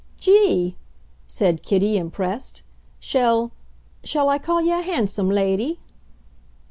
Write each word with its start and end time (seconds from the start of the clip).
"Gee!" 0.17 0.77
said 1.27 1.61
Kitty, 1.61 1.95
impressed. 1.95 2.63
"Shall 2.99 3.51
shall 4.03 4.29
I 4.29 4.39
call 4.39 4.59
ye 4.59 4.71
a 4.71 4.81
hansom, 4.81 5.29
lady?" 5.29 5.77